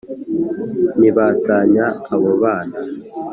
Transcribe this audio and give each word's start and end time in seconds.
ntibatanya 0.99 1.85
abo 2.13 2.31
bana 2.41 2.77